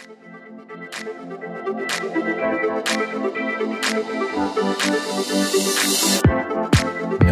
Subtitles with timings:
[0.00, 0.08] 皆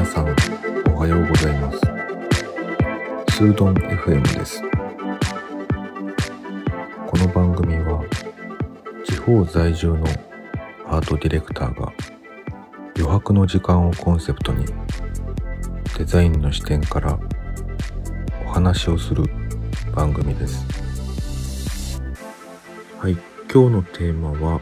[0.05, 0.37] さん
[0.93, 1.79] おはようございます。
[3.39, 4.62] スードン FM です。
[7.07, 8.04] この番組は
[9.07, 10.05] 地方在住の
[10.89, 11.91] アートディレクターが
[12.95, 14.66] 余白の時間をコンセプトに
[15.96, 17.19] デザインの視点から
[18.45, 19.25] お話をする
[19.95, 20.78] 番組です。
[23.50, 24.61] 今日のテーマは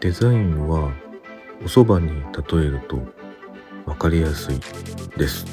[0.00, 0.92] デザインは
[1.62, 2.98] お蕎麦に例えると
[3.86, 4.60] 分かりやすい
[5.16, 5.46] です。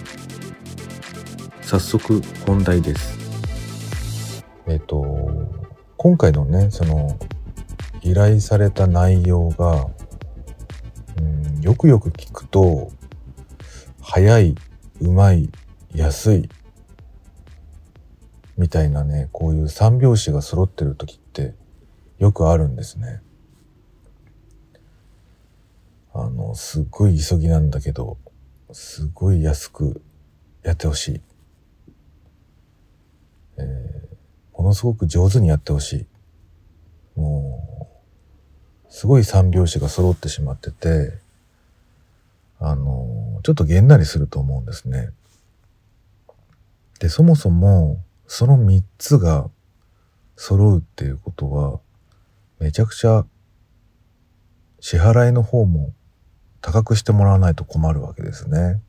[1.61, 4.45] 早速本題です。
[4.67, 5.29] えっ、と
[5.95, 7.17] 今回のねその
[8.01, 9.87] 依頼された内容が、
[11.17, 12.91] うん、よくよく聞くと
[14.01, 14.55] 早い
[14.99, 15.49] うまい
[15.95, 16.49] 安い
[18.57, 21.28] みたいなねこういう三拍子が揃ってる時って
[22.19, 23.21] よくあるんですね。
[26.13, 28.17] あの、すっごい急ぎなんだけど、
[28.71, 30.01] すごい安く
[30.63, 31.21] やってほしい。
[33.57, 36.07] えー、ものすごく上手にやってほし
[37.15, 37.19] い。
[37.19, 37.89] も
[38.89, 41.19] う、すごい三拍子が揃ってしまってて、
[42.59, 45.11] あの、ちょっとげんなりすると思うんですね。
[46.99, 49.49] で、そもそも、その三つが
[50.35, 51.79] 揃うっていうことは、
[52.59, 53.25] めちゃくちゃ
[54.79, 55.93] 支払いの方も
[56.61, 58.81] 高くしてもらわないと困るわけですね。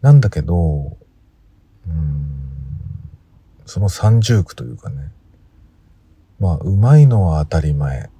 [0.00, 0.96] なんだけど、
[1.86, 2.50] うん、
[3.64, 5.10] その三重苦というかね、
[6.38, 8.10] まあ、うまいのは当たり前。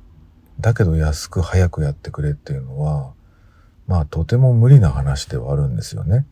[0.58, 3.12] だけど安く早くやってくれっていうのは、
[3.86, 6.26] まあ、とても無理な話ではあるんですよね。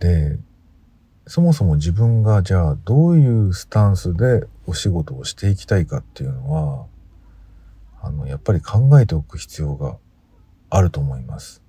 [0.00, 0.38] で、
[1.28, 6.86] そもそも自分がじゃあどういうスタンスでお仕事をしていきたいかっていうのは、
[8.00, 9.98] あの、やっぱり考えておく必要が
[10.70, 11.62] あると思います。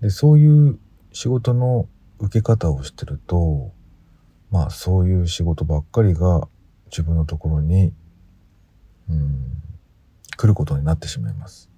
[0.00, 0.80] で、そういう
[1.12, 3.70] 仕事の受け方をしてると、
[4.50, 6.48] まあそういう仕事ばっかりが
[6.90, 7.92] 自分のところに、
[9.08, 9.62] うん、
[10.36, 11.70] 来ることになってしまいます。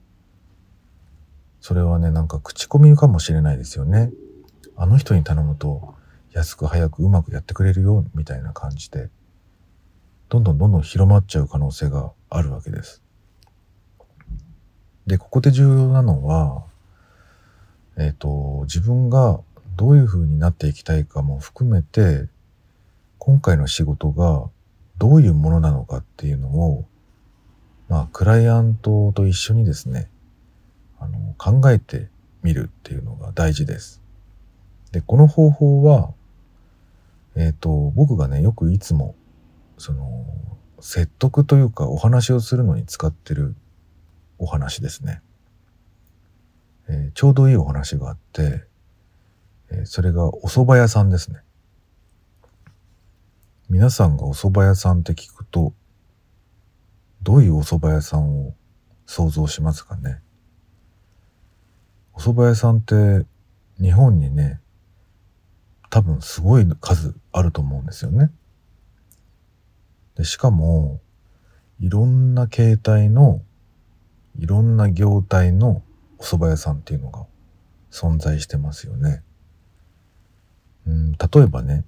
[1.61, 4.11] それはね、なんか口コミかもしれないですよね。
[4.75, 6.00] あの人に頼むと
[6.33, 9.09] 安く早くうまくやってくれるよ、みたいな感じで、
[10.29, 13.03] どんどんどんどん広まっちゃう可能性があるわけです。
[15.07, 16.65] で、ここで重要なのは、
[17.97, 19.41] えっ、ー、と、自分が
[19.77, 22.29] どういう風になっていきたいかも含めて、
[23.19, 24.49] 今回の仕事が
[24.99, 26.87] どういうものなのかっていうのを、
[27.89, 30.09] まあ、クライアントと一緒にですね、
[31.01, 32.09] あの、考えて
[32.43, 34.01] みるっていうのが大事です。
[34.93, 36.13] で、この方法は、
[37.37, 39.15] えっ、ー、と、僕がね、よくいつも、
[39.79, 40.27] その、
[40.81, 43.55] 説得というかお話をするのに使ってる
[44.39, 45.23] お話ですね。
[46.89, 48.65] えー、ちょうどいいお話があって、
[49.71, 51.41] えー、それがお蕎麦屋さんですね。
[53.69, 55.75] 皆さんがお蕎麦屋さんって聞くと、
[57.23, 58.55] どういうお蕎麦屋さんを
[59.07, 60.21] 想像しますかね。
[62.15, 63.27] お蕎麦屋さんって
[63.81, 64.61] 日本にね、
[65.91, 68.31] 多分すごい数あると思うんですよね。
[70.15, 71.01] でしかも、
[71.81, 73.43] いろんな形態の、
[74.39, 75.83] いろんな業態の
[76.19, 77.27] お蕎麦屋さんっていうのが
[77.91, 79.23] 存在してますよね。
[80.87, 81.85] うん、例えばね、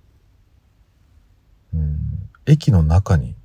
[1.73, 3.37] うん、駅の中に、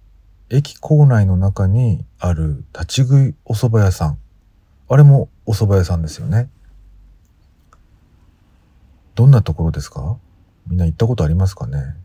[0.49, 4.17] 駅構内の中にある立ち食いお蕎麦屋さん。
[4.89, 6.49] あれもお蕎麦屋さんですよね。
[9.15, 10.17] どんなところですか？
[10.67, 11.95] みんな行ったことありますかね？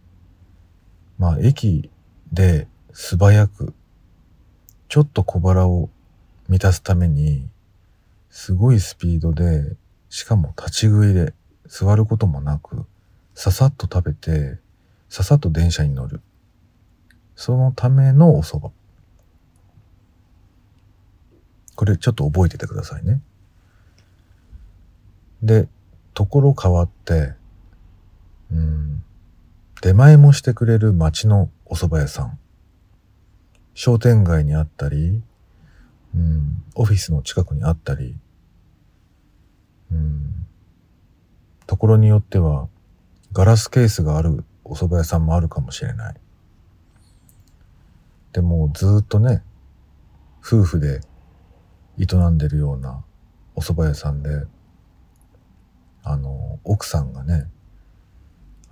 [1.18, 1.90] まあ、駅
[2.32, 3.74] で素早く、
[4.88, 5.90] ちょっと小腹を
[6.48, 7.48] 満たすために、
[8.30, 9.76] すごいスピードで、
[10.08, 11.34] しかも立ち食いで
[11.66, 12.84] 座ることもなく、
[13.34, 14.58] ささっと食べて、
[15.08, 16.20] ささっと電車に乗る。
[17.36, 18.70] そのためのお蕎麦。
[21.74, 23.20] これちょっと覚えててくださいね。
[25.42, 25.68] で、
[26.14, 27.34] ところ変わって、
[28.52, 29.02] うん、
[29.80, 32.38] 出前もしてくれる町のお蕎麦屋さん。
[33.74, 35.22] 商店街にあったり、
[36.14, 38.14] うん、オフィスの近くにあったり、
[39.90, 40.46] うん、
[41.66, 42.68] ところによっては
[43.32, 46.16] ガラスケースがあるお蕎麦屋さんもあるかもしれない。
[48.32, 49.42] でもずっとね、
[50.44, 51.00] 夫婦で
[51.98, 53.04] 営んでるような
[53.54, 54.44] お蕎麦屋さんで、
[56.02, 57.46] あの、奥さんがね、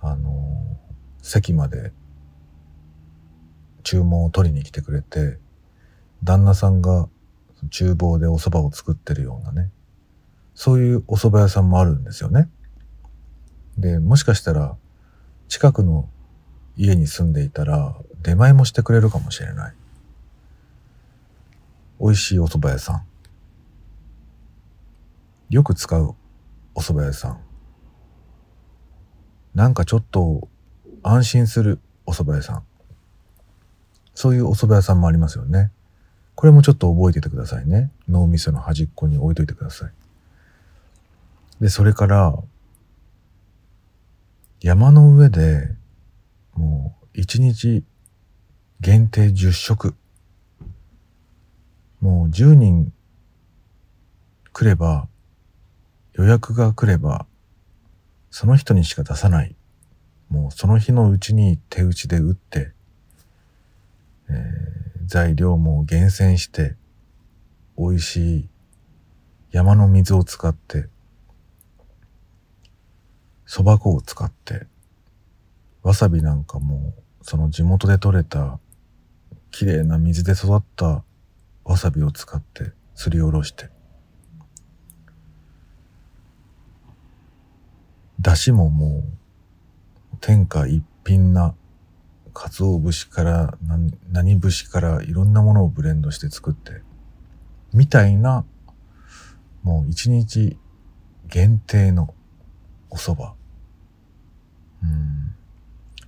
[0.01, 0.77] あの、
[1.21, 1.93] 席まで
[3.83, 5.37] 注文を取りに来てくれて、
[6.23, 7.07] 旦那さんが
[7.69, 9.71] 厨房でお蕎麦を作ってるようなね、
[10.55, 12.49] そういうお蕎麦屋さんもあるんですよね。
[13.77, 14.75] で、もしかしたら
[15.47, 16.09] 近くの
[16.77, 19.75] 家に住んでいたら出前もしてくれるかもしれない。
[21.99, 23.05] 美味しいお蕎麦屋さん。
[25.49, 26.15] よく使う
[26.73, 27.50] お蕎麦屋さん。
[29.53, 30.47] なんかちょっと
[31.03, 32.63] 安心するお蕎麦屋さん。
[34.13, 35.71] そういうお蕎麦屋さんもありますよね。
[36.35, 37.91] これもちょっと覚えててくださいね。
[38.07, 39.91] 脳みその端っこに置いといてください。
[41.61, 42.35] で、それから、
[44.61, 45.75] 山の上で、
[46.55, 47.83] もう一日
[48.79, 49.95] 限定10食。
[51.99, 52.91] もう10人
[54.53, 55.07] 来れば、
[56.13, 57.27] 予約が来れば、
[58.31, 59.55] その人にしか出さない。
[60.29, 62.71] もうその日のうちに手打ちで打って、
[64.29, 66.75] えー、材料も厳選して、
[67.77, 68.49] 美味しい
[69.51, 70.87] 山の水を使って、
[73.45, 74.65] 蕎麦粉を使って、
[75.83, 78.59] わさびなんかもその地元で採れた
[79.51, 81.03] 綺麗な水で育った
[81.65, 83.69] わさびを使ってすりおろして、
[88.21, 89.03] だしもも
[90.13, 91.55] う天下一品な
[92.33, 96.81] 鰹節から何何節からいろんなものをブレンドして作って
[97.73, 98.45] みたいな
[99.63, 100.57] もう一日
[101.27, 102.13] 限定の
[102.89, 103.33] お蕎麦。
[104.83, 105.35] うん。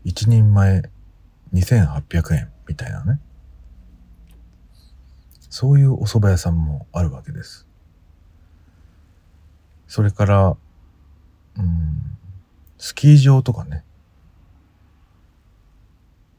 [0.03, 0.83] 一人前
[1.53, 3.19] 2800円みたいなね。
[5.49, 7.67] そういうお蕎麦屋さんもあるわけです。
[9.87, 10.57] それから
[12.83, 13.85] スキー場とかね、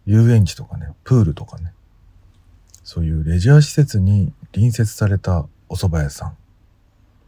[0.05, 1.73] 遊園地とかね、プールとかね、
[2.82, 6.37] そういうレジャー施設に隣接されたお蕎麦屋さん。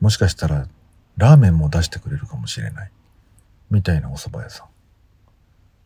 [0.02, 0.68] もしかしたら
[1.16, 2.92] ラーメンも出してくれるかもしれない。
[3.70, 4.66] みたいなお蕎麦屋さん。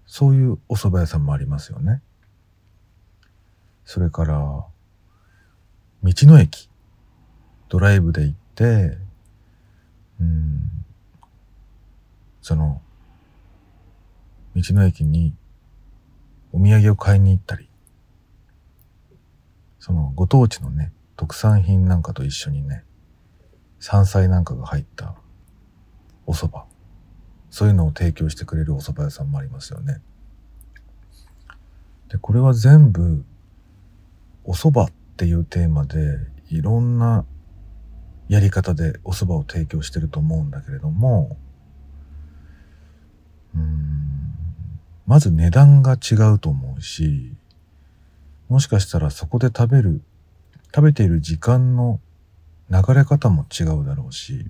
[0.07, 2.03] そういうお蕎麦屋さんもありますよね。
[3.85, 4.73] それから、道
[6.03, 6.69] の駅。
[7.69, 8.99] ドライブで行って、
[10.21, 10.69] うん、
[12.43, 12.83] その、
[14.55, 15.35] 道の駅に
[16.53, 17.69] お土産を買いに行ったり、
[19.79, 22.85] そのご当地のね、特産品なんかと一緒にね、
[23.79, 25.15] 山菜なんかが入った
[26.27, 26.65] お蕎麦。
[27.51, 30.01] そういうのを提供してくれるお蕎麦屋さんもありますよね。
[32.09, 33.25] で、これは全部
[34.45, 36.19] お蕎麦っていうテーマで
[36.49, 37.25] いろんな
[38.29, 41.37] やり方でお蕎麦を提供してると思うんだけれども、
[45.07, 47.35] まず値段が違うと思うし、
[48.49, 50.03] もしかしたらそこで食べる、
[50.75, 52.01] 食べている時間の
[52.71, 54.47] 流れ方も違うだろうし、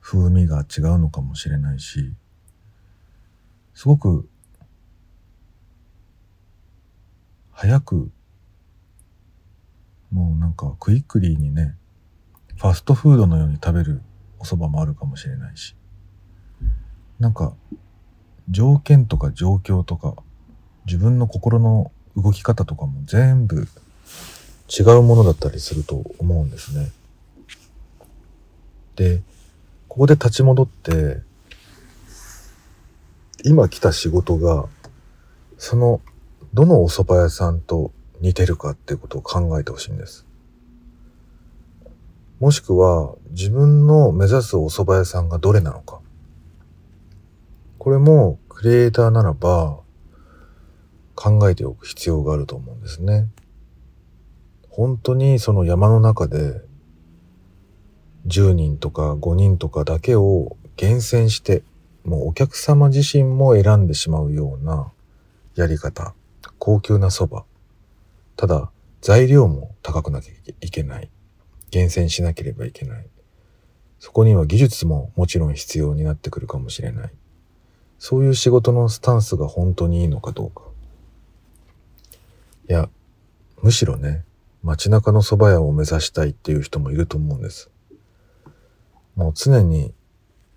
[0.00, 2.12] 風味が違うのかもしれないし、
[3.74, 4.28] すごく
[7.52, 8.10] 早く
[10.10, 11.76] もうなんかクイックリーにね、
[12.56, 14.02] ファストフードのように食べる
[14.38, 15.76] お蕎麦もあるかもしれないし。
[17.18, 17.54] なんか、
[18.50, 20.14] 条件とか状況とか、
[20.86, 23.68] 自分の心の動き方とかも全部
[24.68, 26.90] 違うものだったりすると思うんですね。
[28.96, 29.22] で、
[29.88, 31.20] ここで立ち戻って、
[33.44, 34.66] 今来た仕事が、
[35.56, 36.00] その、
[36.54, 40.26] どのお蕎麦屋さんと似てるかっていうことを考えてほしいんです。
[42.40, 46.00] もしくは、自分の目指すお蕎麦屋さんがどれなのか。
[47.88, 49.80] これもクリエイターならば
[51.14, 53.28] 考えておく必要があると思うんですね。
[54.68, 56.60] 本当にその山の中で
[58.26, 61.62] 10人とか5人とかだけを厳選して
[62.04, 64.92] もうお客様自身も選んでしまうような
[65.54, 66.12] やり方
[66.58, 67.46] 高級なそば。
[68.36, 71.08] ただ材料も高くなきゃいけない。
[71.70, 73.06] 厳選しなければいけない。
[73.98, 77.10] そこには技術ももちろん必要になってくるかもしれない。
[77.98, 80.62] そういう仕事のスタンスが本当にいいのかどうか。
[82.68, 82.88] いや、
[83.60, 84.24] むしろね、
[84.62, 87.70] 街中の蕎麦屋を目指したいっていう人もいると思うんです。
[89.16, 89.92] もう常に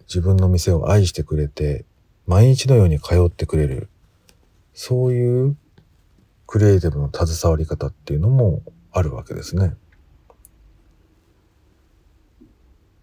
[0.01, 1.86] 自分の店を愛してくれて、
[2.27, 3.89] 毎日のように通ってくれる、
[4.74, 5.57] そういう
[6.45, 9.74] クリエイティブの携わり方っていうのもあるわけですね。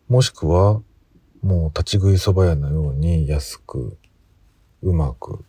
[0.08, 0.80] もしくは、
[1.42, 3.96] もう立ち食い蕎麦屋のように安く
[4.82, 5.44] うまく、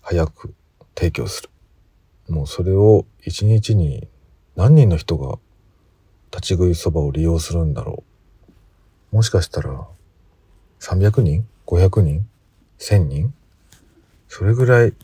[0.00, 0.54] 早く
[0.96, 1.50] 提供する。
[2.28, 4.08] もうそれを一日に
[4.56, 5.38] 何人の人が
[6.30, 8.04] 立ち食いそばを利用するんだろ
[9.12, 9.16] う。
[9.16, 9.86] もしかしたら
[10.80, 12.26] 300人 ?500 人
[12.78, 13.34] ?1000 人
[14.28, 14.94] それぐらい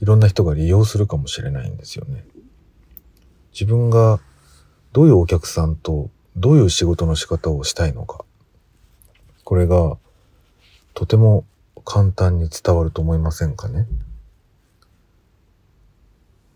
[0.00, 2.24] いろんな人が利用するかもしれないんですよね。
[3.52, 4.20] 自分が
[4.92, 8.24] どういうお客さんとどういう仕事の仕方をしたいのか。
[9.44, 9.98] これが
[10.98, 11.44] とても
[11.84, 13.86] 簡単に伝わると思いませんかね。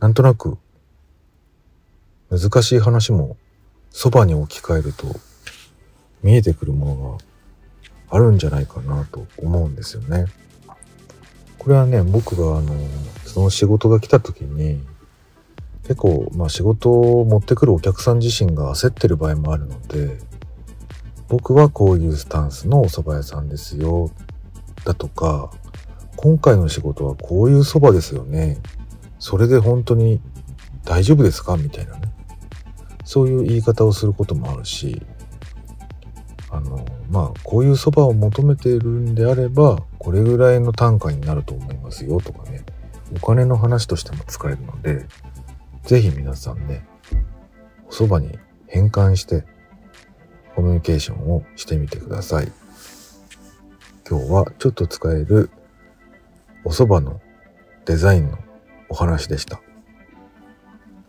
[0.00, 0.58] なんとなく
[2.28, 3.36] 難しい話も
[3.90, 5.06] そばに置き換えると
[6.24, 10.24] 見えてくるものがあるんじゃないかなと思うんですよね。
[11.56, 12.74] これはね、僕があの、
[13.24, 14.82] その仕事が来た時に
[15.84, 20.18] 結構、まあ仕事を持ってくるお客さん自身が焦ってる場合もあるので、
[21.28, 24.10] 僕はこういうスタンスのお蕎麦屋さんですよ、
[24.84, 25.50] だとか、
[26.16, 28.58] 今回の仕事はこういう蕎麦ですよね。
[29.18, 30.20] それで本当に
[30.84, 31.56] 大丈夫ですか？
[31.56, 32.12] みたいなね。
[33.04, 35.02] そういう言い方をすることもあるし、
[36.50, 42.64] あの、まあ、こういう蕎麦を求めているんであれば、これぐらいの単価になると思いますよとかね、
[43.16, 45.06] お金の話としても使えるので、
[45.84, 46.86] ぜひ皆さんね、
[47.86, 49.44] お蕎麦に変換して
[50.54, 52.52] コミュニケーションをしてみてください。
[54.08, 55.50] 今日はちょっと使える
[56.64, 57.20] お蕎麦の
[57.84, 58.38] デザインの
[58.88, 59.60] お話でした。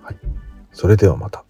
[0.01, 0.17] はい。
[0.71, 1.43] それではまた。